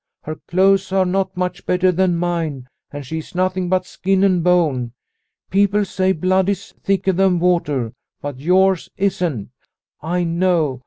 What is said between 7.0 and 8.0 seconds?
than water,